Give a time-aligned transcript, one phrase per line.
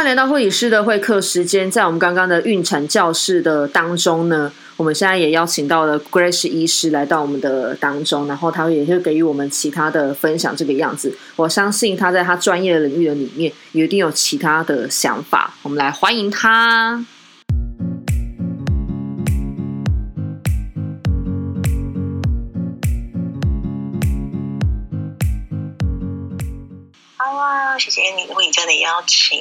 [0.00, 10.56] 欢迎来到护理师的会客时间，在我们刚刚的孕产教室的当中呢，我们现在也邀请到了 Grace 医师来到我们的当中，然后他也会给予我们其他的分享。
[10.56, 15.52] 这个样子，我相信他在他专业的领域的里面，一定有其他的想法。
[15.64, 17.04] 我们来欢迎他。
[27.78, 28.02] 谢谢
[28.50, 29.38] 你为你家的邀请。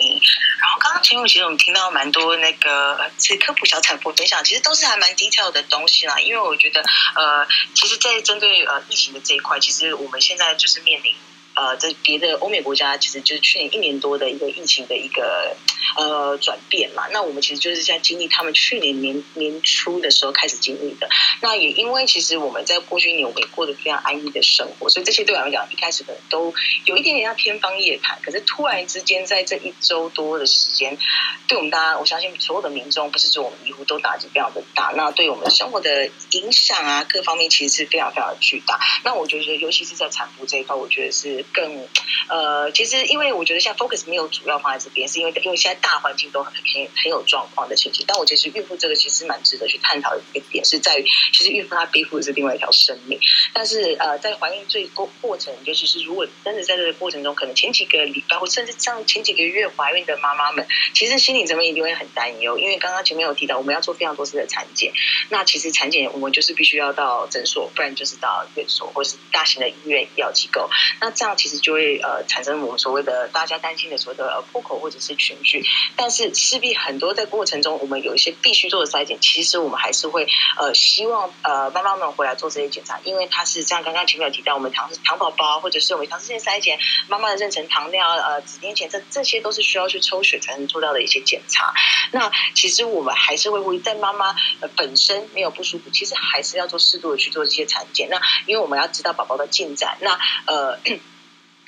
[0.62, 6.20] 然后刚刚节目其实我们听到蛮多那个是科普小产妇分享，其实都是还蛮低调的东西啦。
[6.20, 6.82] 因为我觉得
[7.16, 11.16] 呃，其实，在针对呃疫情的这一块，其实我们现在就是面临。
[11.60, 15.58] 呃，在别的欧美国家，其实就是去年一年多的一个疫情的一个
[15.98, 17.06] 呃转变嘛。
[17.12, 21.10] 那我们其实就是在经历他们去年年年初的时候开始经历的。
[21.42, 26.54] 那也因为其实我们在过去一年我们也过得非常安逸的生活，所以这些对我来讲一开始可能都
[26.86, 28.18] 有一点点像天方夜谭。
[28.24, 30.98] 可是突然之间在这一周多的时间，
[31.46, 34.94] 对我们大家，我相信所有的民众，不是说我们医护都打击非常的大。
[34.96, 38.80] 那对我们生活的影响啊，各方面其实是非常非常巨大。
[39.04, 41.44] 那我觉得，尤其是在产妇这一块，我觉得是。
[41.54, 41.88] 更
[42.30, 46.64] 呃，其实因为我觉得现在 focus 没有主要放在这边，是因为因为现在大环境都很很
[46.96, 48.06] 很有状况的情形。
[48.08, 53.20] 但我其实孕妇这个其实蛮值得去探讨的一个点，是在于其实孕妇她背负的是另外一条生命。
[53.54, 64.94] 但是呃，在怀孕最过过程，尤其是如果真的在这个过程中，可能前几个礼拜或甚至像前几个月怀孕的妈妈们，其实心理层面一定会很担忧，因为刚刚前面有提到，我们要做非常多次的产检。
[65.30, 70.70] 那其实产检我们就是必须要到诊所，不然就是到院所或是大型的医院医疗机构。
[71.02, 71.29] 那这样。
[71.30, 75.64] 那其实就会呃产生我们所谓的大家担心的所谓的呃破口或者是群聚，
[75.96, 80.28] 但是势必很多在过程中，我们有一些必须做的筛检，其实我们还是会
[80.58, 91.76] 呃希望呃妈妈们回来做这些检查，因为它是像刚刚前面有提到，我们糖糖宝宝或者是我们糖尿病筛检，妈妈的妊娠糖尿呃子癜前这这些都是需要去抽血才能做到的一些检查。
[92.12, 94.36] 那其实我们还是会呼吁，在妈妈
[94.76, 98.10] 本身没有不舒服，其实还是要做适度的去做这些产检。
[98.10, 100.18] 那因为我们要知道宝宝的进展，那
[100.48, 100.80] 呃。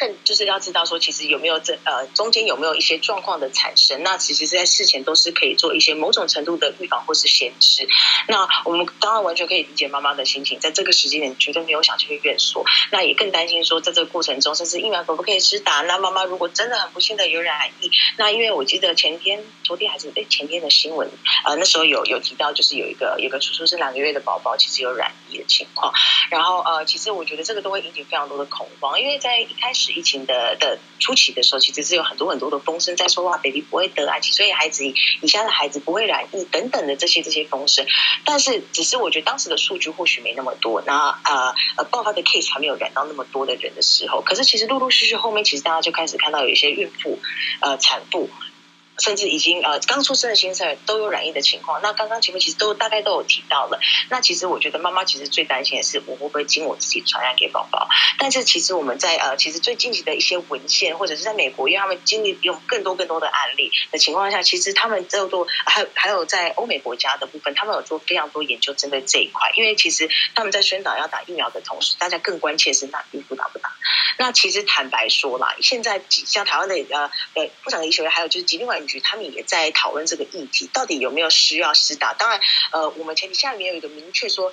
[0.01, 4.01] 更就是要知道说，其实有没有这呃中间有没有一些状况的产生？
[4.01, 7.88] 那其实是在事前都是可以做一些某种程度的预防或是先知。
[8.28, 15.81] 那我们当然完全可以理解妈妈的心情，在这个时间点绝对没有想去院所，那也更担心说在这个过程中，甚至疫苗可不可以施打？
[15.81, 21.07] 那妈妈如果真的很不幸的有染疫，那因为我记得前天、昨天还是哎前天的新闻，
[21.45, 25.94] 呃那时候有有提到，就是有一个有个出生是两个月的宝宝，其实有染疫的情况。
[26.31, 29.91] 然后呃，其实我觉得这个都会引起非常多的恐慌，因为在一开始。
[29.91, 37.85] 疫情的的初期的时候，其实是有很多很多的风声在说哇，baby 不会得癌症，所以孩子你家的孩子不会染疫等等的这些这些风声。
[38.25, 47.19] 但是，只是我觉得当时的数据或许没那么多，那呃呃爆发的 case 还没有染到那么多的人的时候，可是其实陆陆续续后面，其实大家就开始看到有一些孕妇
[47.62, 48.30] 呃产妇。
[49.01, 51.81] 甚至已经呃刚出生的新生儿都有染疫的情况。
[51.81, 53.79] 那刚刚前面其实都大概都有提到了。
[54.09, 57.88] 那其实我觉得妈妈其实最担心的是我会不会经我自己传染给宝宝。
[58.19, 69.51] 但是其实我们在呃其实最近期的一些文献，或者是在美国，因为他们经历有更多更多的案例的情况下，其实他们在做还还有在欧美国家的部分，他们有做非常多研究针对这一块。
[69.56, 73.72] 因为其实他们在宣导要打疫苗的同时，大家更关切是那孕妇打不打。
[74.18, 82.13] 那其实坦白说啦，现在像台湾的呃呃妇产医学，还有就是疾病管理他们也在讨论这个议题，到底有没有需要施打？
[82.13, 82.40] 当然，
[82.72, 84.52] 呃，我们前提下面有一个明确说，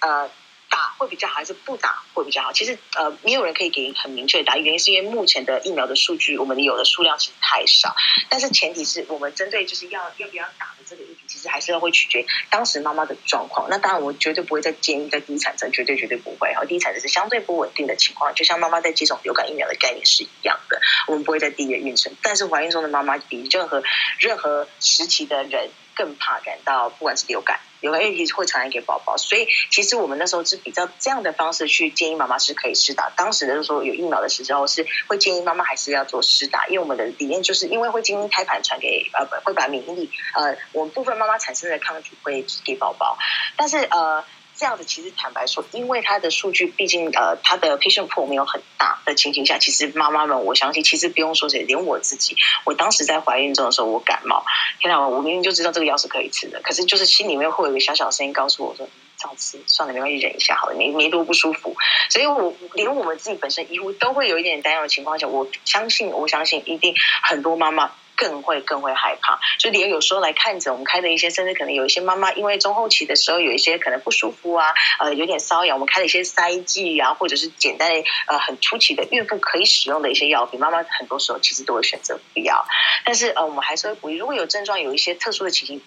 [0.00, 0.30] 呃。
[0.72, 2.50] 打会比较好还是不打会比较好？
[2.50, 4.62] 其实呃，没有人可以给很明确的答案。
[4.62, 7.94] 原因是因为目前的疫苗的数据，我们有的数量其实太少。
[8.30, 13.68] 但是前提是我们针对就是要要不要打的这个议题，其实还是要会取决当时妈妈的状况。
[13.68, 16.48] 那当然，我绝对不会再建议在低产程，绝对绝对不会。
[16.48, 20.80] 然后低产程是相对不稳定的情况，就像妈妈在接种流感疫苗的概念是一样的。
[21.06, 23.82] 我们不会在低原孕程，但是怀孕中的妈妈比任何
[24.18, 27.60] 任何时期的人更怕感到，不管是流感。
[27.80, 33.10] 有个问题会传染给宝宝，所以其实我们那时候是比较这样的方式去建议妈妈是可以施打。
[33.16, 43.18] 当时的时候有疫苗的时候是会建议妈妈还是要做施打，因为我们的理念就是因为会经胎盘传给呃会把免疫力呃我们部分妈妈产生的抗体会给宝宝，
[43.56, 44.24] 但是呃。
[44.62, 54.44] 这样子其实坦白说，因为它的数据毕竟呃，它的 patient pool 没有很大的情形下，其实妈妈们我相信，其实不用说谁，连我自己，我当时在怀孕中的时候，我感冒，
[54.78, 58.88] 天哪，我明明就知道这个药是可以吃的，可是就是心里面会有一个小小声音告诉我说，
[59.18, 61.74] 这样吃算了，没关系，忍一下好了，没没多不舒服。
[62.08, 66.94] 所以我连我们自己本身医护都会有一点担忧的情况下，我相信，我相信一定
[67.24, 69.38] 很多妈妈更会更会害怕。
[69.58, 74.66] 就连有时候来看诊我们开的一些，甚至可能有一些妈妈因为中后期的时候有一些可能不舒服啊，
[74.98, 77.90] 呃，有点瘙痒，我们开了一些塞剂啊，或者是简单
[78.26, 82.64] 呃很初期的孕妇可以使用的一些药品，妈妈很多时候其实都会选择不要。
[83.04, 85.80] 但是呃，我们还是会鼓励，如果有症状，有一些特殊的情形。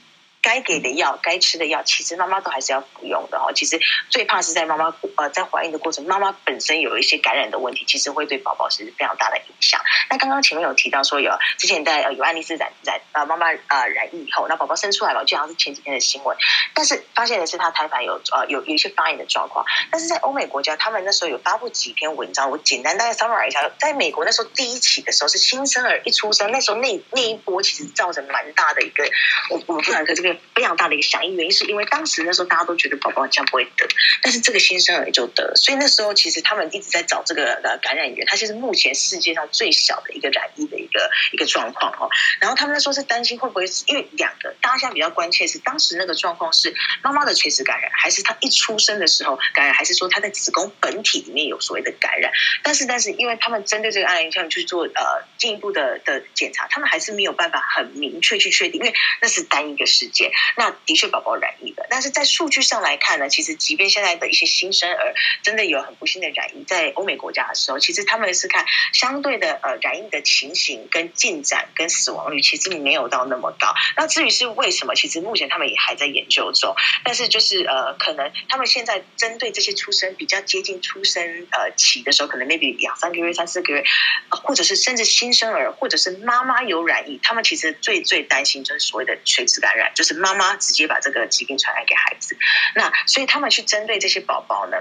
[0.46, 3.52] 该给的药、该吃的药，其实妈妈都还是要服用的哈。
[3.52, 3.80] 其实
[4.12, 9.82] 最怕是在妈妈呃在怀孕的过程，妈妈本身有一些感染的问题，其实会对宝宝是非常大的影响。
[10.08, 16.38] 那刚刚前面有提到说有之前在呃有案例是染染呃妈妈呃染疫以后，那宝宝生出来了，就好像是前几天的新闻，
[16.76, 19.66] 但是发现的是他胎盘有呃有有一些发炎的状况。
[19.90, 23.68] 但是在欧美国家，他们那时候有发布几篇文章，我简单大概 summarize 一下。
[23.80, 29.10] 在美国那时候第一起的时候是新生儿一出生，那时候那那一波其实造成蛮大的一个
[29.50, 30.35] 我我们妇产科这边。
[30.54, 33.88] 非常大的一个响应，原因是因为当时那时候大家都觉得宝宝这样不会得，
[34.22, 42.10] 但是这个新生儿就得，所以那时候其实他们一直在找这个呃感染源，它其实目前世界上最小的一个染疫的一个一个状况哦。
[42.40, 52.32] 然后他们那时候是担心会不会是因为两个，大家现在比较关切是当时那个状况是妈妈的垂直感染，还是她一出生的时候感染，还是说她在子宫本体里面有所谓的感染？
[52.64, 60.25] 但是但是因为他们针对这个案例，他们去做呃进一步的的检查，他们还是没有办法很明确去确定，因为那是单一个事件。
[60.58, 65.14] 那的确，宝宝染疫的，但是在数据上来看呢，其实即便现在的一些新生儿
[65.44, 73.74] 真的有很不幸的染疫，在欧美国家的时候，其实他们是看相对的呃染疫的情形跟进展跟死亡率，其实没有到那么高。
[73.98, 76.76] 那至于是为什么，其实目前他们也还在研究中。
[77.04, 83.84] 但是就是呃，可能他们现在针对这些出生比较接近出生呃期的时候，可能 maybe 两三个月、三四个月，
[84.30, 90.46] 或者是甚至新生儿，或者是妈妈有染疫，他们其实最最担心就是所谓的垂直感染，就是妈妈。
[90.58, 92.38] 直接把这个疾病传染给孩子，
[92.76, 94.78] 那所以他们去针对这些宝宝呢，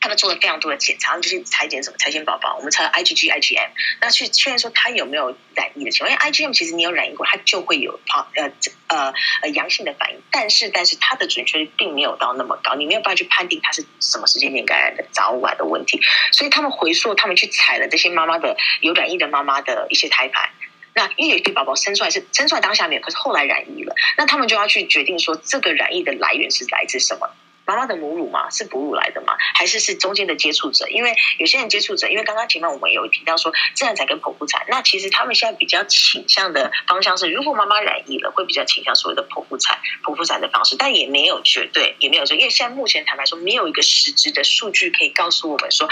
[0.00, 3.70] 他们做了非常多的检查，就是裁剪什么裁剪宝宝，我们查 IgG、IgM，
[4.00, 6.10] 那去确认说他有没有染疫的情况。
[6.10, 8.00] 因为 IgM 其实你有染疫过，它就会有
[8.34, 8.50] 呃
[8.88, 9.12] 呃
[9.42, 16.00] 呃阳性的反应，但是但是它的准确率并没有到那么高，你没有办法去判定它是什么时间点感染的，早晚的问题。
[16.32, 20.50] 所以他们回溯，他们去采了这些妈妈的有染疫的妈妈的一些胎盘。
[20.94, 27.28] 那因为有些宝宝生出来是生出来当下没有，可是后来染疫了，那他们就要去决定说这个染疫的来源是来自什么？
[27.66, 28.50] 妈妈的母乳吗？
[28.50, 29.34] 是哺乳来的吗？
[29.54, 30.88] 还是是中间的接触者？
[30.88, 45.88] 因为有些人接触者，因为刚刚前面我们有提到说自然产跟剖腹产，那其实他们现在比较倾向的方向是，如果妈妈染疫了，会比较倾向所谓的剖腹产、剖腹产的方式，但也没有绝对，也没有说，因为现在目前坦白说，没有一个实质的数据可以告诉我们说。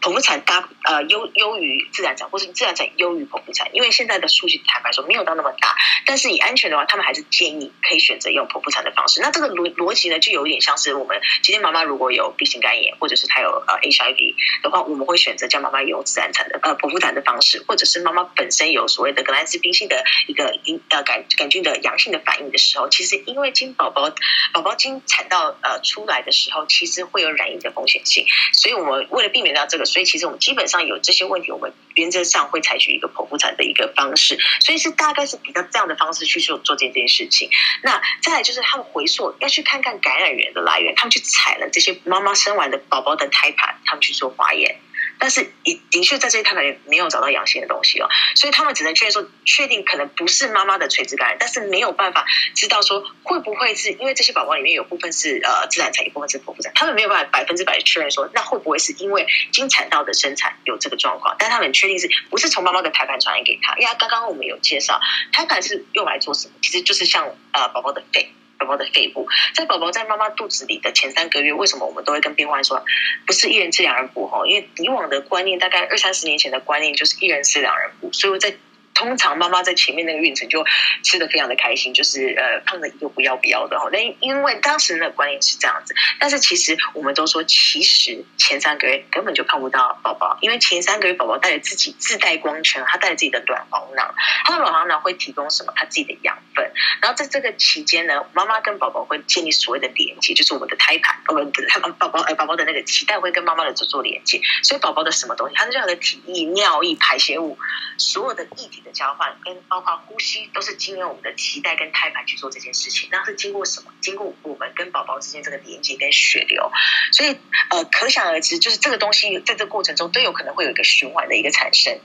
[0.00, 5.76] 剖腹产大呃优优于自然产，或是自然产优于剖腹产，因为现在的数据坦白说没有到那么大，
[6.06, 9.20] 但是以安全的话，他们还是建议可以选择用剖腹产的方式。
[9.20, 11.04] 那这个逻逻辑呢，就有点像是我
[11.42, 24.12] 今天妈妈如果有 B 型肝炎，或者是她有呃 HIV 的话，我们会选择叫妈妈用自然产的呃剖腹产的方式，或者是妈妈本身有所谓的格兰氏病性的一个阴呃杆杆菌的阳性的反应的时候，其实因为经宝宝
[24.52, 29.84] 宝宝经产到呃出来的时候，其实会有染疫的风险性，所以我们为了避免到这个。
[29.84, 37.50] 所以其实我们基本上有这些问题，我们原则上会采取一个剖腹产的一个方式，所以是大概是比较这样的方式去做做这件事情。
[37.82, 44.78] 那再来就是他们回溯要去看看感染源的来源，他们去采了这些妈妈生完的宝宝的胎盘，他们去做化验。
[45.18, 61.36] 但是，的的确在这些胎盘里没有找到阳性的东西哦，所以他们只能确认说，确定可能不是妈妈的垂直感染，但是没有办法知道说会不会是因为这些宝宝里面有部分是呃自然产，一部分是剖腹产，他们没有办法百分之百确认说，那会不会是因为经产道的生产有这个状况？
[61.38, 63.74] 但他们确定是不是从妈妈的胎盘传染给他？
[63.76, 65.00] 因为刚刚我们有介绍，
[65.32, 66.54] 胎盘是用来做什么？
[66.60, 68.32] 其实就是像呃宝宝的肺。
[68.60, 72.84] 宝宝的肺部，在宝宝在妈妈肚子里的前三个月，为什么我们都会跟病患说，
[73.26, 74.46] 不是一人吃两人补哈？
[74.46, 78.54] 因为以往的观念，大概二三十年前的观念就是一人吃两人补，所以在。
[78.94, 80.64] 通常妈妈在前面那个孕程就
[81.02, 83.88] 吃的非常的开心，就是呃胖的一个不要不要的哈。
[83.90, 95.72] 那因为当时的观念是这样子，但是其实我们都说，其实前三个月根本就看不到宝宝，因为前三个月宝宝带着自己自带光圈，他带着自己的卵黄囊，他的卵黄囊会提供什么？
[95.76, 96.70] 他自己的养分。
[97.00, 107.58] 然后在这个期间呢，妈妈跟宝宝会建立所谓的连接，就是我们的胎盘，我们他宝宝呃宝宝的那个脐带会跟妈妈的做做连接，所以宝宝的什么东西，他的任何的体液、尿液、排泄物，
[107.96, 108.90] 所有的液体的。
[108.92, 113.92] 交换跟包括呼吸都是经由我们的脐带跟胎盘去做这件事情，那是经过什么？
[114.00, 116.70] 经过我们跟宝宝之间这个连接跟血流，
[117.12, 117.38] 所以
[117.70, 122.00] 呃，可想而知，就是这个东西在这个过程中都有可能会有一个循环的一个产生。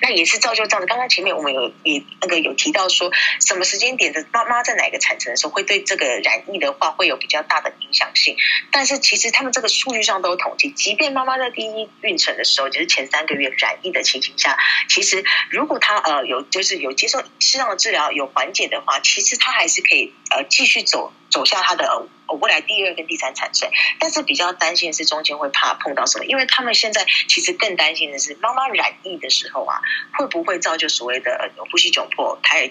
[0.00, 0.86] 那也是造就这样的。
[0.86, 3.10] 刚刚前面我们有也那个有提到说，
[3.40, 8.36] 什么时间点的妈妈在哪个产程的时候，会对这个染疫的话会有比较大的影响性。
[8.70, 14.56] 但是其实他们这个数据上都有统计，即便妈妈在第一孕程的时候，就是前三个月染疫的情形下，
[14.88, 22.08] 其实如果她呃有就是有接受适当的治疗有缓解的话，其实她还是可以呃继续走走下她的。
[22.40, 23.68] 未来第二跟第三产生，
[24.00, 29.78] 但是比较担心是中间会怕碰到什么，因为他们现在其实更担心的是妈妈染疫的时候啊，
[30.18, 32.68] 会不会造就所谓的呼吸窘迫、胎儿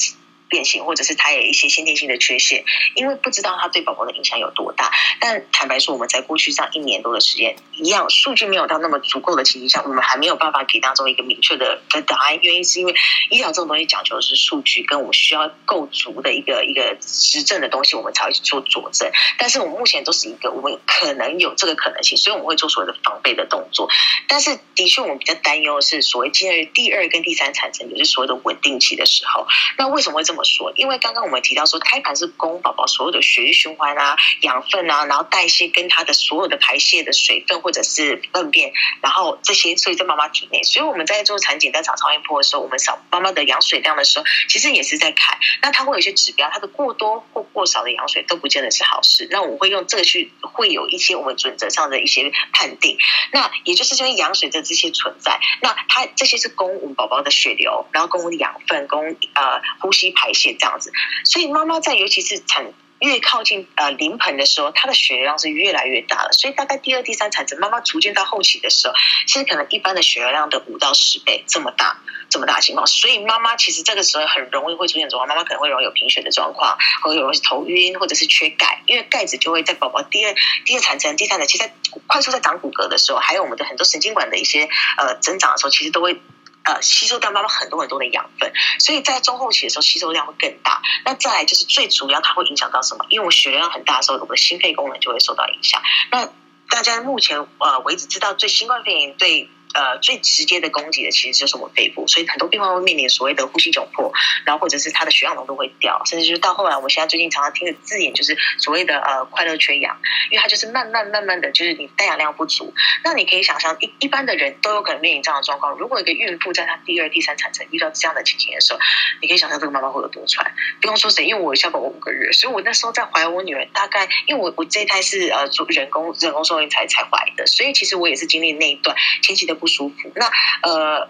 [0.53, 4.91] 变形，或者是他有一些先天性的缺陷，因为不知道他对宝宝的影响有多大。
[5.19, 12.37] 但坦白说，我们在过去这样一年多的时间，一样数据没有到那么足够的情形下，我们还没有办法给当中一个明确的的答案。
[12.39, 12.93] 原因是因为
[13.31, 19.11] 医疗这种东西讲求的是数据，跟我们需要够足的一个一个实证的东西，我们才会去做佐证。
[19.39, 23.89] 但是我们目前都是一个我们可能有这个可能性，所以我们会做所谓的防备的动作。
[24.27, 29.47] 但是的确，我们比较担忧的是所谓进入第二跟第三产生，也就是所谓的稳定期的时候。
[29.79, 30.42] 那为什么会这么？
[30.43, 40.61] 说，因为刚刚我们提到说，胎盘是供宝宝所有的血液循环啊、养分啊，然后代谢跟他的所有的排泄的水分或者是粪便，然后这些，所以在妈妈体内。
[40.63, 45.37] 所以我们在做产检、在找超音波的时候，我们扫妈妈的羊水量的时候，其实也是在看。
[45.61, 49.27] 那它会有一些指标，它的过多或过少的羊水都不见得是好事。
[49.31, 52.97] 那我会用这个去，会有一些我们准则上的一些判定。
[53.31, 60.32] 那也就是因为羊水的这些存在，那它这些是供我们宝宝的血流，然后供我们养分、供呃呼吸排。
[60.33, 60.91] 这样子，
[61.25, 66.31] 所以妈妈在尤其是产越靠近呃临盆的时候，她的血量是越来越大了。
[66.31, 68.93] 所以大概第二、第三产程，妈妈逐渐到后期的时候，
[69.27, 71.99] 其实可能一般的血流量的五到十倍这么大，
[72.29, 72.87] 这么大情况。
[72.87, 80.33] 所以妈妈其实这个时候很容易会出现状况，妈妈可能会容易有贫血的状况，会容易头晕或者是缺钙，因为钙质就会在宝宝第二、
[80.65, 81.73] 第二产程、第三产，其实在
[82.07, 86.21] 快速在长骨骼的时候，还有我们的很多神经管的一些呃增长的时候，其实都会。
[86.63, 90.81] 呃，吸收掉妈妈很多很多的养分，所以在中后期的时候吸收量会更大。
[91.05, 93.05] 那再来就是最主要，它会影响到什么？
[93.09, 95.81] 因为我血流量很大的时候，我的心肺功能就会受到影响。
[96.11, 96.29] 那
[96.69, 99.49] 大家目前呃为止知道，最新冠肺炎对。
[99.73, 104.11] 呃，最直接的攻击的其实就是我们肺部，所以很多病患会面临所谓的呼吸窘迫，
[104.45, 109.99] 然后或者是他的血氧浓度会掉，甚至就是到后来，我现在最近常常听的字眼就是所谓的呃快乐缺氧，
[110.29, 112.73] 因为它就是慢慢慢慢的就是你带氧量不足。
[113.03, 115.75] 那你可以想象，一一般的人都有可能面临这样的状况。
[115.77, 118.79] 如果一个孕妇在她第二、第三产程遇到这样的情形的时候，
[119.21, 120.53] 你可以想象这个妈妈会有多喘。
[120.81, 130.11] 不用说谁，因为我下宝宝五个月，所以我那时候在怀我女儿，大概因为我我这一胎是呃做人工人工受孕才才怀的，所以其实我也是经历那一段前期的不舒服。
[130.13, 130.25] 那
[130.69, 131.07] 呃。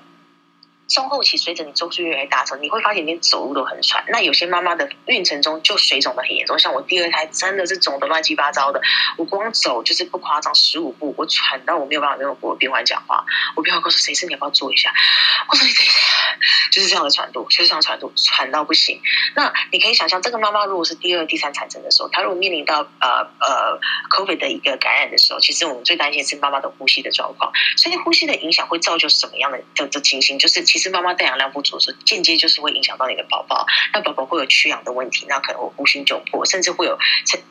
[0.87, 4.03] 中后期随着你周数越来越大时候，你会发现连走路都很喘。
[4.09, 8.79] 那有些妈妈的孕程中就水肿的很严重，像我第二胎真的是肿的乱七八糟的。
[9.17, 13.25] 我光走就是不夸张，十五步我喘到我没有办法跟我病患讲话。
[13.55, 14.93] 我病患告诉谁是你要不要做一下？
[15.49, 15.97] 我说你等一下，
[16.71, 19.01] 就是这样的喘度，就是这样喘度，喘到不行。
[19.35, 23.79] 那你可以想象，这个妈妈如果是第二、第三产程的时候，她如果面临到呃呃
[24.11, 27.51] COVID 的一个感染的时候，其实我们最担心是妈妈的呼吸的状况。
[27.77, 30.37] 所以呼吸的影响会造就什么样的的的情形？
[30.37, 30.82] 就是其实。
[30.83, 33.65] 是妈妈带氧量不足，所以间接就是会影响到你的宝宝。
[33.93, 36.97] 那宝宝会有缺氧的问题，那可能会呼吸窘迫，甚至会有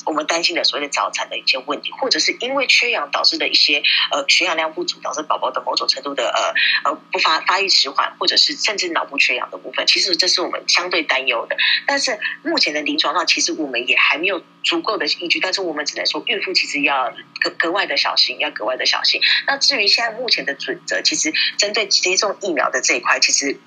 [0.05, 9.87] 我们担心的所谓的早产的一些问题，或者是因为缺氧导致的一些呃血氧量不足，导致宝宝的某种程度的呃呃不发发育迟缓，或者是甚至脑部缺氧的部分。
[9.87, 11.57] 其实这是我们相对担忧的。
[11.87, 15.41] 但是目前的临床上，其实我们也还没有足够的依据。
[15.41, 19.21] 但是我们只能说，孕妇其实要格格外的小心，要格外的小心。
[19.47, 23.21] 那至于现在目前的准则，其实针对接种疫苗的这一块。
[23.21, 23.59] 其实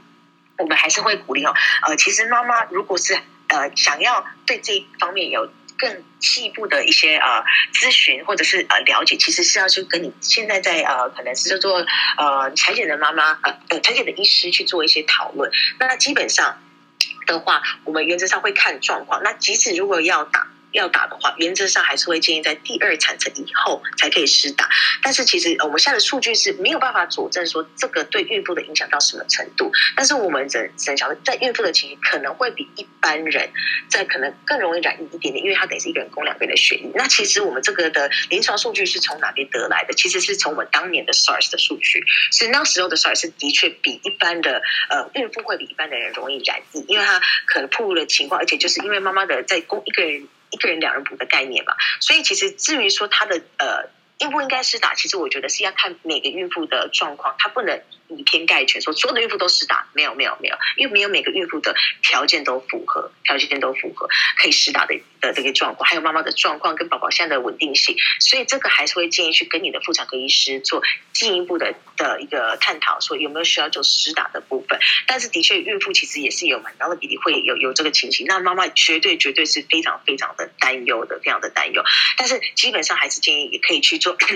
[0.57, 1.53] 我们还是会鼓励哦，
[1.87, 3.13] 呃，其实妈妈如果是
[3.47, 11.85] 呃想要对这一方面有更进一步的一些呃咨询或者是呃了解，其实是要去跟你现在在呃可能是叫做
[12.17, 13.37] 呃产检的妈妈
[13.69, 15.51] 呃产检的医师去做一些讨论。
[15.79, 16.61] 那基本上
[17.27, 19.21] 的话，我们原则上会看状况。
[19.23, 20.47] 那即使如果要打。
[20.75, 24.69] 要打的话，原则上还是会建议在第二产程以后才可以施打。
[25.01, 29.71] 但是其实我们现在的数据是没有办法佐证说这个对孕妇的影响到什么程度。
[29.95, 33.49] 但是我们只只想在孕妇的情形可能会比一般人
[33.89, 36.91] 在可能更容易染疫一点点，因为它等于是一个人供两个人的血液。
[36.93, 39.93] 那其实我们这个的临床数据是从哪边得来的？
[39.93, 50.27] 其实是从我们当年的 SARS 的数据，是那时候的 SARS 的确比一般的呃孕妇会比一般的人容易染疫，因为她可能暴露的情况，而且就是因为妈妈的在供一个人。
[50.55, 54.93] 一个人两人补的概念吧，所以其实至于说他的呃应不应该施打？
[54.95, 59.87] 其实我觉得是要看每个孕妇的状况，她不能以偏概全，说所有的孕妇都施打。
[59.93, 64.07] 没有，没有，没有，因为没有每个孕妇的条件都符合，条件都符合
[64.37, 70.81] 可以施打的的这个状况，还有妈妈的状况跟宝宝现在的稳定性，所以这个还是会建议去跟你的妇产科医师做
[71.13, 74.79] 进一步的的一个探讨，说有没有需要做施打的部分。
[75.07, 81.83] 但是的确，孕妇其实也是有蛮高的比例会有有这个情形，那妈妈绝对绝对是非常非常的担忧的，非常的担忧。
[82.17, 84.17] 但是基本上还是建议也可以去做。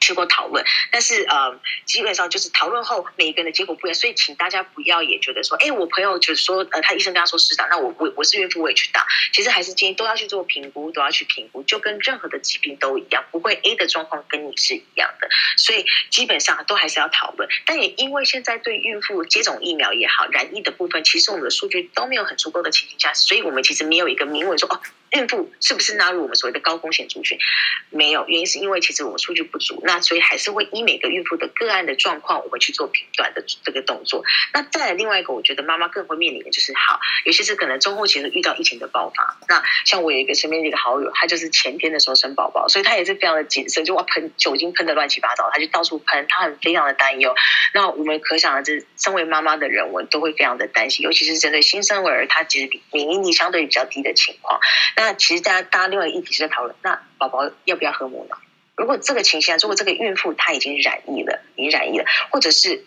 [0.00, 17.48] 去过讨论，但是呃，基本上就是讨论后每一个人的结果不一样，所以请大家不要也觉得说，哎，我朋友就是说，呃，他医生跟他说是打，那我我我是孕妇我也去打，其实还是建议都要去做评估，都要去评估，就跟任何的疾病都一样，不会 A 的状况跟你是一样的，所以基本上都还是要讨论。
[17.64, 24.82] 但也因为现在对孕妇接种疫苗也好，染疫的部分，其实我们的数据都没有很足够的情形下，所以我们其实没有一个明文说哦。
[25.10, 27.38] 孕妇是不是纳入我们所谓的高风险族群？
[27.90, 34.24] 没有，原因是因为其实我们数据不足，那所以还是会依每个孕妇的个案的状况，我们去做评断的这个动作。
[34.52, 39.38] 那再来另外一个，我觉得妈妈更会面临的就是，好，尤其是可能中后期遇到疫情的爆发。
[39.48, 47.34] 那像我有一个身边的一个好友，他就是前天的时候生宝宝，所以他也是非常的谨慎，就哇喷酒精喷的乱七八糟，他就到处喷，他很非常的担忧。
[47.72, 54.60] 那我们可想而知，身为妈妈的人，我都会非常的担心，尤其是针对新生儿，他其实比免疫力相对比较低的情况。
[54.96, 58.36] 那那其实大家，大家另外一个议题是在讨论，那宝宝要不要喝母奶？
[58.74, 62.86] 如果这个情形，如果这个孕妇她已经染疫了，已经染疫了，或者是。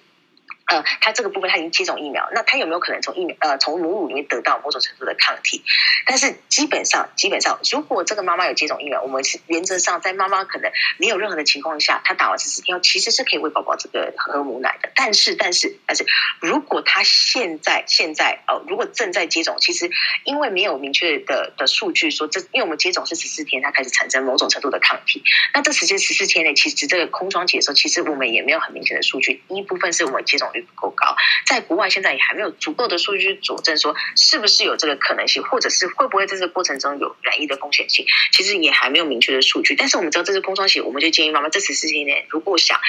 [0.67, 5.63] 呃，他这个部分他已经接种疫苗，那他有没有可能从疫苗呃从母乳里面得到某种程度的抗体？
[6.05, 14.91] 但是基本上基本上，如果这个妈妈有接种疫苗，我们是原则上在妈妈可能没有任何的情况下，她打完十四天其实是可以喂宝宝这个喝母奶的。
[14.93, 16.05] 但是但是但是，
[16.41, 19.89] 如果她现在现在哦，如果正在接种，其实
[20.25, 25.23] 因为没有明确的的数据说这，因为我们接种是十四天，它开始产生某种程度的抗体。
[25.53, 29.41] 那这时间十四天内，其实这个空窗期的时候，其实我们也没有很明显的数据。
[29.47, 30.51] 一部分是我们接种。
[30.61, 39.75] 不够高，在国外现在也还没有足够的数据佐证说是不是有这个可能性，或者是会不会在这个过程中有染疫的风险性，其实也还没有明确的数据。
[39.75, 42.79] 但是我们知道这是空窗期，我们就建议妈妈这次事情呢如果想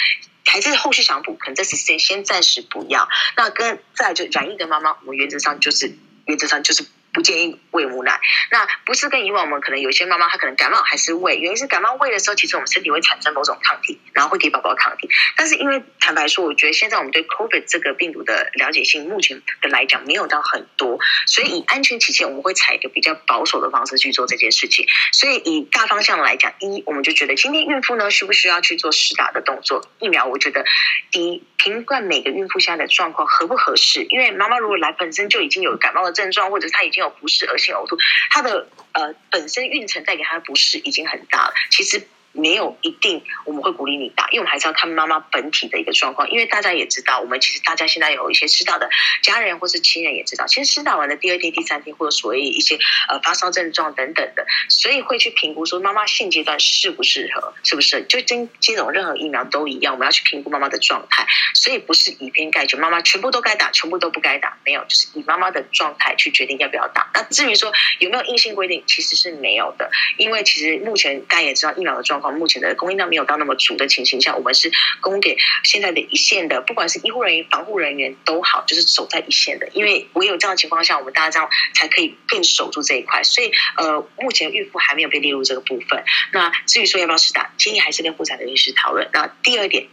[0.44, 3.08] 还是后续想补，可能这次事情先暂时不要。
[3.36, 5.96] 那跟再就染疫的妈妈，我们原则上就是
[6.26, 6.84] 原则上就是。
[7.18, 8.20] 不建议喂母奶，
[8.52, 15.08] 那不是跟以往我们可能有些妈妈她可能感冒还是喂，原因是感冒喂的时候，其实我们身体会产生某种抗体，然后会给宝宝抗体。
[15.36, 24.86] 但是因为坦白说，我觉得现在我们对 COVID 这个病毒的了解性，目前的来讲没有到很多，所以以安全起见，我们会采一个比较保守的方式去做这件事情。
[25.12, 29.84] 所以以大方向来讲，一我们就觉得今天孕妇呢需不需要去做施打的动作？
[29.98, 30.64] 疫苗，我觉得
[31.10, 37.96] 第一评判每个孕妇现在的状况合不合适，因为妈妈如果来本身就已经有感冒的症状，或者她已经有不适、恶心呕吐，
[38.30, 41.54] 他的呃本身孕程带给他的不适已经很大了。
[41.70, 42.06] 其实。
[42.38, 46.30] 没有一定，我们会鼓励你打，因为我们还是要看妈妈本体的一个状况。
[46.30, 48.88] 因为大家也知道，我们其实大家现在有一些知道的
[49.22, 58.04] 家人或是亲人也知道，其实施打完的第二天、第三天，或者所谓一些呃发烧症状等等的，所以会去评估说妈妈现阶段适不适合，是不是？
[58.04, 67.10] 就跟接种任何疫苗都一样，我们要去评估妈妈的状态，所以不是以偏概全，妈妈全部都该打，全部都不该打，没有，就是以妈妈的状态去决定要不要打。
[67.14, 72.27] 那至于说有没有硬性规定，其实是没有的，因为其实目前大家也知道疫苗的状况。
[72.32, 79.68] 目前的供应量没有到那么足的情形下，我们是供给现在的一线的，不管是医护人员、防护人员都好，就是守在一线的。
[79.72, 83.22] 因为唯有这样的情况下，我们大家这样才可以更守住这一块。
[83.22, 86.04] 所以，呃，目前孕妇还没有被列入这个部分。
[86.32, 89.08] 那至于说要不要试打，建议还是跟妇产的医师讨论。
[89.12, 89.88] 那第二点。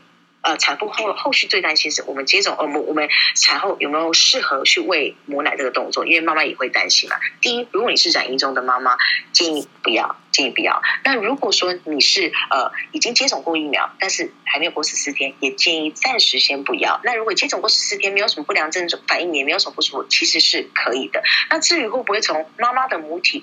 [0.45, 6.05] 呃，产妇后后续最担心是我们接种，我们我们产后有没有适合去喂母奶这个动作？
[6.05, 7.15] 因为妈妈也会担心嘛。
[7.41, 8.95] 第一，如果你是染疫中的妈妈，
[9.31, 10.83] 建议不要，建议不要。
[11.03, 17.01] 那如果说你是呃已经接种过疫苗，但是还没有过十四天，也建议暂时先不要。
[17.03, 21.23] 那如果接种过十四天，没有什么不良症状反应，也没有什么不舒服，其实是可以的。
[21.49, 23.41] 那至于会不会从妈妈的母体？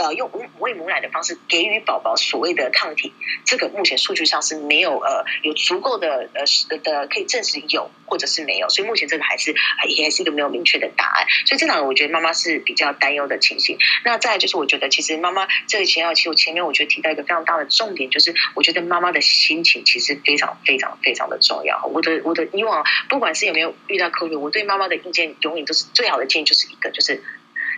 [0.00, 3.12] 呃，用母喂母奶的方式给予宝宝所谓的抗体，
[3.44, 9.54] 这个目前数据上是没有呃有足够的呃的可以证实有或者是没有，所以目前这个还是
[9.88, 11.26] 也还是一个没有明确的答案。
[11.44, 13.76] 所以这两个我觉得妈妈是比较担忧的情形。
[14.02, 21.84] 那再就是我觉得其实妈妈这个前要其实我前面我觉得提到一个非常大的重点，就是我觉得妈妈的心情其实非常非常非常的重要。
[21.84, 27.22] 我的我的以往不管是有没有遇到科学，我对妈妈的意见永远都是最好的建议就是一个就是。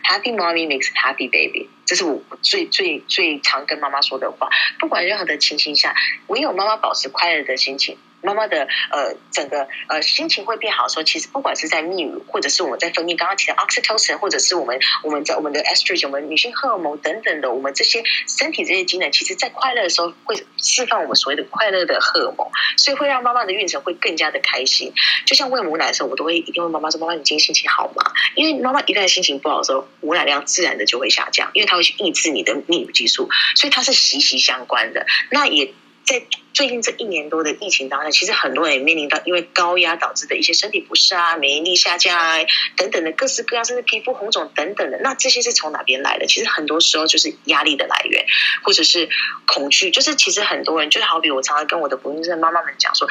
[0.03, 4.49] Happy mommy makes happy baby，这是我最最最常跟妈妈说的话。
[4.79, 5.95] 不管任何的情形下，
[6.27, 24.93] 唯有妈妈保持快乐的心情，妈妈的呃整个呃心情会变好的时候，其实不管是在泌乳，或者是我们在分泌刚刚提到 oxytocin，或者是我们我们在我们的 estrogen，我们女性荷尔蒙等等的，我们这些身体这些机能，其实在快乐的时候会释放我们所谓的快乐的荷尔蒙，所以会让妈妈的孕程会更加的开心。
[25.27, 35.07] 就像喂母奶的时候，我都会一定问妈妈说：“妈妈，你今天心情好吗？”因为妈妈一旦心情不好的时候，母奶量自然的就会下降，因为它会去抑制你的泌乳激素，所以它是息息相关的。
[35.31, 35.73] 那也。
[36.05, 42.39] 在最近这一年多的疫情当中，其实很多人也面临到因为高压导致的一些身体不适啊、免疫力下降啊
[42.77, 44.99] 等等的各式各样，甚至皮肤红肿等等的。
[44.99, 46.27] 那这些是从哪边来的？
[46.27, 48.27] 其实很多时候就是压力的来源，
[48.65, 49.09] 或者是
[49.47, 49.91] 恐惧。
[49.91, 53.09] 就是其实很多人，就好比我常常跟我的不孕症妈妈们讲说，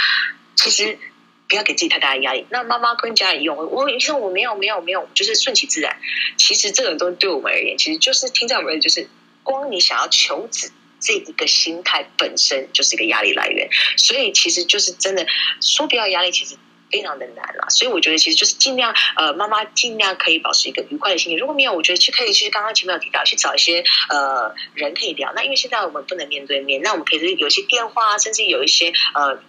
[0.56, 1.00] 其实
[1.48, 2.46] 不要给自己太大的压力。
[2.50, 5.98] 那妈妈跟家里用，我医生我没有没有没有，就是顺其自然。
[6.38, 9.10] 其实这个东西对我们而言，其实就是听在我们就是
[9.44, 10.72] 光你想要求子。
[11.02, 15.26] 这一个心态本身就是一个压力来源，所以其实就是真的
[15.60, 16.56] 说不要压力，其实
[16.92, 17.70] 非常的难了。
[17.70, 21.40] 所以我觉得其实就是尽量呃，妈妈尽量可以保持一个愉快的心情。
[21.40, 25.34] 如果没有，我觉得去可以去刚刚前面有提到，去找一些呃人可以聊。
[25.36, 29.42] 那因为现在我们不能面对面，那我们可以有些电话，甚至有一些呃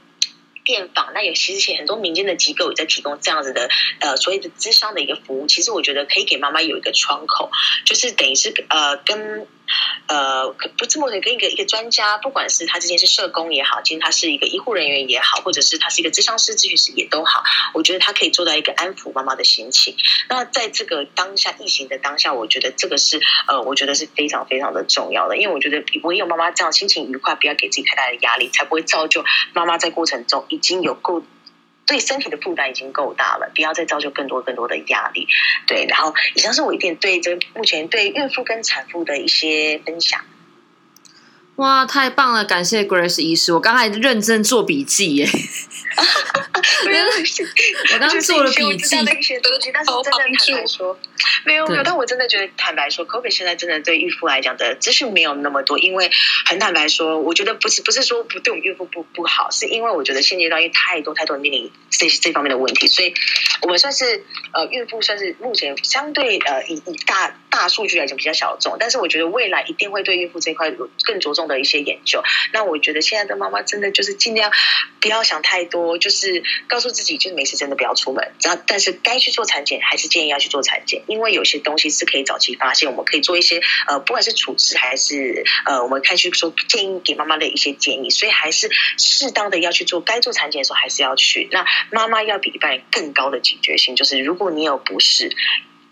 [0.64, 1.12] 电访。
[1.12, 5.46] 那有其实很多民间的机构也在提供这样子的呃所谓的智商的一个服务。
[5.48, 7.50] 其实我觉得可以给妈妈有一个窗口，
[7.84, 9.46] 就是等于是呃跟。
[10.08, 17.42] 呃，不这么的跟一个一个专家，不管是他之前是社工也好，今天他是一个医护人员也好，或者是他是一个智商师、咨询师也都好，
[17.74, 19.96] 我觉得他可以做到一个安抚妈妈的心情。
[20.28, 31.22] 那在这个当下疫情的当下，我觉得这个是呃，我觉得是非常非常的重要的，因为我觉得唯有妈妈这样心情愉快，不要给自己太大的压力，才不会造就妈妈在过程中已经有够。
[31.86, 35.26] 对身体的负担已经够大了，不要再造就更多更多的压力。
[35.66, 40.20] 对，然后以上是我一点对这目前对孕妇跟产妇的一些分享。
[41.56, 42.44] 哇，太棒了！
[42.44, 45.28] 感谢 Grace 医师，我刚才认真做笔记耶。
[46.86, 50.98] 没有，我刚刚做了笔记，但是真的坦白说，
[51.44, 51.82] 没有没有。
[51.82, 56.10] 但我真的觉得坦白说，COVID 现在真的对孕妇来讲的资讯没有那么多，因为
[56.46, 63.14] 很坦白说，我觉得不是不是说不对我们孕妇不不好，是因为我觉得现阶段因为太多太多面临这这方面的问题，所以
[63.62, 72.22] 我们算是呃孕妇算是目前相对呃以以大大数据来讲比较小众，但是我觉得未来一定会对孕妇这块有更着重的一些研究。
[72.52, 74.50] 那我觉得现在的妈妈真的就是尽量
[75.00, 76.42] 不要想太多，我就是。
[76.68, 78.32] 告诉自己，就是没事，真的不要出门。
[78.42, 82.90] 然后，但是该去做产检，还是建议要去做产检，因为有些东西是可以早期发现。
[82.90, 88.10] 我们可以做一些呃，不管是处置还是呃，我们看去说建议给妈妈的一些建议。
[88.10, 91.48] 所以，还是适当的要去做该做产检的时候，还是要去。
[91.50, 95.36] 那妈妈要比一般人更高的警觉性，就是如果你有不适。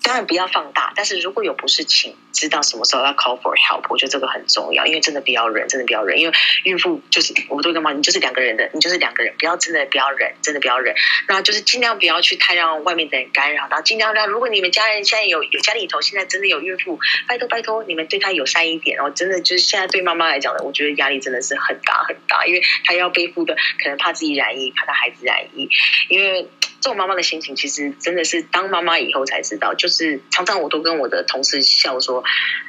[0.02, 3.84] 当然不要放大，但是如果有不是，请知道什么时候要 call for help。
[3.90, 6.18] 我觉得这个很重要，因为真的不要忍，真的不要忍。
[6.18, 6.34] 因为
[6.64, 10.94] 孕妇就是，我们都跟妈，你就是两个人的，你就是两个人，不要真的不要忍，真的不要忍。
[11.28, 18.96] 那就是尽量不要去太让外面的人干扰，然后尽量让如果你们家人现在有有家里头现在真的有孕妇，拜托拜托你们对她友善一点。
[18.96, 25.68] 然后真的就是现在对妈妈来讲呢，我觉得压力真的是很大很大，因为她要背负的可能怕自己染疫，怕她孩子染疫，
[26.08, 26.48] 因为。
[26.80, 29.74] 做妈妈的心情，其实真的是当妈妈以后才知道。
[29.74, 32.20] 就是常常我都跟我的同事笑说：“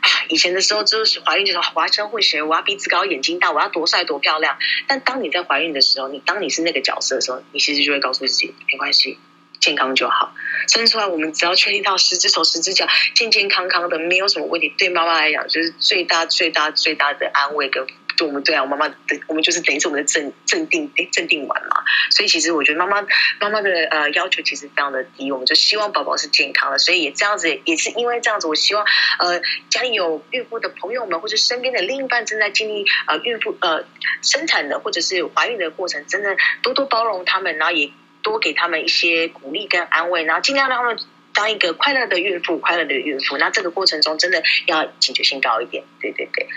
[0.01, 9.17] 啊，以前的时候就是怀孕就说我要生会学，我要鼻子高、眼睛大，我要多帅多漂亮。”但当你在怀孕的时候，你当你是那个角色的时候，你其实就会告诉自己没关系，
[9.59, 10.33] 健康就好。
[10.67, 14.73] 生出来我们只要确定到十只手、十只脚健健康康的，没有什么问题。
[14.77, 17.85] 对妈妈来讲，就是最大、最大、最大的安慰跟。
[18.19, 18.95] 我们对啊，我妈妈的，
[19.27, 21.83] 我们就是等于是我们的镇镇定镇定完嘛。
[22.11, 23.05] 所以其实我觉得妈妈
[23.39, 26.77] 妈妈的呃要求其实非常的低，我们就希望宝宝是健康的。
[26.77, 28.85] 所以也这样子，也是因为这样子，我希望
[29.19, 33.85] 呃家里有孕妇的朋友们，或者身边的另一半正在经历呃孕妇呃
[34.21, 40.97] 生产的或者是怀孕的过程，真的多多包容他们，然后也多给他们一些鼓励跟安慰，然后尽量让他们
[41.33, 43.37] 当一个快乐的孕妇，快乐的孕妇。
[43.37, 46.47] 那这个过程中真的要警觉性高一点，对对对。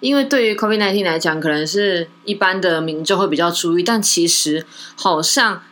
[0.00, 5.62] 因为对于 COVID-19 来讲，可能是一般的民众会比较注意，但其实好像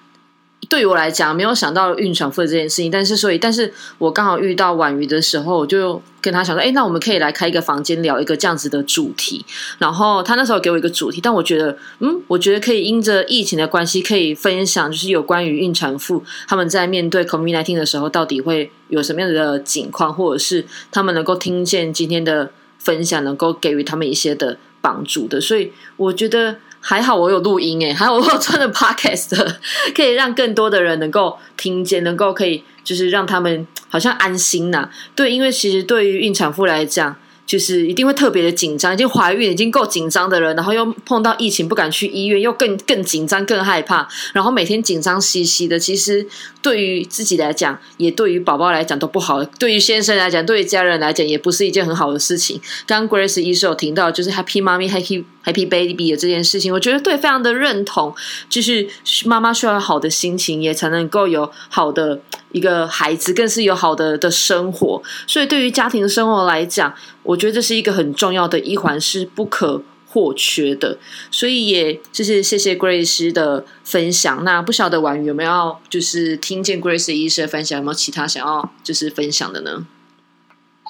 [0.70, 2.90] 对于我来讲，没有想到孕产妇这件事情。
[2.90, 9.44] 但是，所以，但是我刚好遇到婉瑜的时候，我就跟他想说：“哎，那我们可以来开一个房间，聊一个这样子的主题。”
[9.78, 22.50] 然后他那时候给我一个主题，但我觉得，嗯，我觉得可以因着疫情的关系，可以分享，就是有关于孕产妇他们在面对 COVID-19 的时候，到底会有什么样的情况，或者是他们能够听见今天的。
[22.84, 29.56] 分享能够给予他们一些的帮助的，所以我觉得还好，我有录音诶，还好我有穿的 podcast，
[29.94, 34.90] 可以让更多的人能够听见，能够可以就是让他们好像安心呐。
[35.16, 37.16] 对，因为其实对于孕产妇来讲，
[37.46, 45.78] 就是一定会特别的紧张，已经怀孕已经够紧张的人，然后又碰到疫情不敢去医院，又更更紧张、更害怕，然后每天紧张兮兮的。
[45.78, 46.26] 其实
[46.62, 49.44] 对于自己来讲，也对于宝宝来讲都不好。
[49.44, 52.60] 对于先生来讲，对于家人来讲，也不是一件很好的事情。
[52.86, 58.14] 刚 Grace 医生有听到，就是 Happy 妈咪 Happy Happy Baby 的这件事情，我觉得对，非常的认同。
[58.48, 58.88] 就是
[59.24, 62.20] 妈妈需要好的心情，也才能够有好的
[62.52, 65.02] 一个孩子，更是有好的的生活。
[65.26, 70.96] 所以对于家庭生活来讲，我觉得这是一个很重要的一环，是不可或缺的。
[71.30, 74.44] 所以也就是谢谢 Grace 的分享。
[74.44, 79.86] 那不晓得婉瑜有没有就是听见 Grace 医师的分享，有没有其他想要就是分享的呢？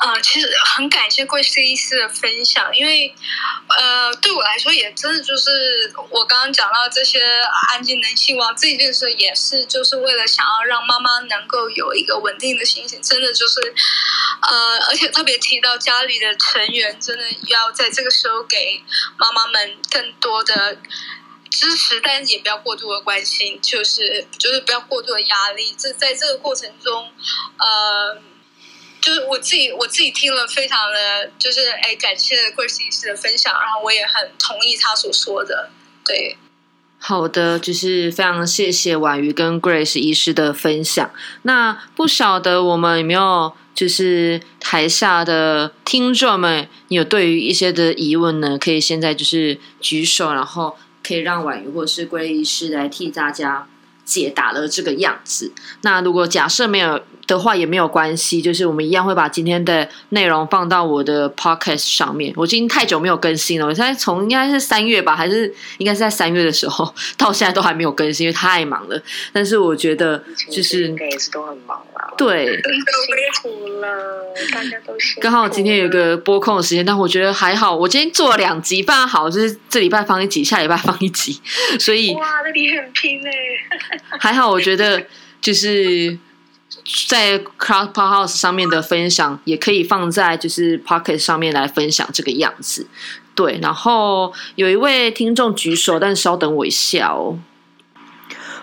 [0.04, 3.14] 呃，其实很感谢贵司医师的分享，因为
[3.68, 7.24] 呃，对我来说也真的就是我刚刚讲到这些
[7.70, 13.60] 安静能性望这件事，也是就是为了想要让妈妈能够有一个稳定的心情，真的就是
[14.42, 18.84] 呃，而且特别提到家里的成员，真的要在这个时候给
[19.16, 20.76] 妈妈们更多的
[21.50, 27.10] 支持，但是也不要过度的关心，就是就是不要过度的压力，这在这个过程中，
[27.56, 28.20] 呃。
[29.04, 35.68] 就是我自己，我自己听了非常的，就是哎，感谢 Grace 医师的分享，然后我也很同意他所说的。
[36.06, 36.38] 对，
[36.98, 41.10] 好的，就是非常谢谢婉瑜跟 Grace 医师的分享。
[41.42, 48.56] 那不晓得我们有没有就是台下的听众们有对于一些的疑问呢？
[48.58, 53.68] 可以现在就是举手，然后可以让婉瑜或是 Grace 医师来替大家
[54.04, 55.52] 解答了这个样子。
[55.82, 57.00] 那如果假设没有。
[57.26, 62.30] 的话也没有关系，就是我们一样会把今天的内容放到我的 podcast 上面。
[62.36, 69.02] 我今天太久没有更新了，我现在从应该是三月吧，还是应该是在三月的时候， 到现在都还没有更新，因为太忙了。
[69.32, 71.80] 但是我觉得就是应该也是都很忙。
[72.16, 75.20] 对， 辛苦了，大家都辛苦。
[75.20, 77.74] 刚好今天有个播控的时间，但我觉得还好。
[77.74, 81.40] 我今天做了两集，办好就是这礼拜放一集，下礼拜放一集，
[81.78, 83.32] 所以哇，那你很拼哎。
[84.18, 85.06] 还好，我觉得
[85.40, 86.18] 就是。
[87.08, 92.88] 在 Cloud p o d House 上面的分享，也可以放在就是 Pocket 上面来分享这个样子。
[93.34, 97.38] 对，然后有一位听众举手，但稍等我一下哦。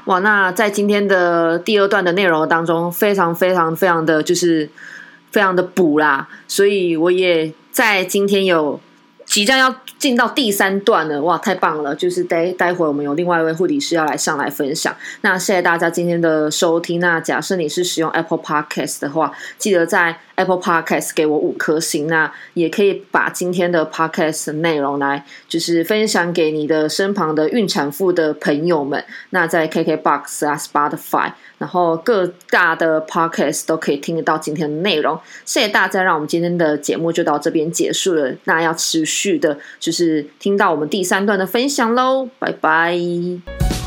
[0.06, 4.70] 哇，那在今天的第二段的内容当中，非常非常非常的就是
[5.32, 8.80] 非常的补啦，所以我也在今天有。
[9.24, 11.96] 即将要进到第三段了，哇，太棒了！
[11.96, 14.94] 就是待待会我们有另外一位护理师要来上来分享。
[15.22, 17.00] 那谢谢大家今天的收听。
[17.00, 22.08] 那假设你是使用 Apple Podcast 的话，记得在 Apple Podcast 给我五颗星。
[22.08, 29.04] 那也可以把今天的 Podcast 内容来就是分享给你的身旁的孕产妇的朋友们。
[29.30, 31.32] 那在 KKBox 啊、Spotify。
[31.58, 38.34] 然后各大的 podcast 都可以听得到今天的内容，谢谢大家，让我们今天的节目就到这边结束了。
[38.46, 43.81] 那要持续的，就是听到我们第三段的分享喽，拜拜。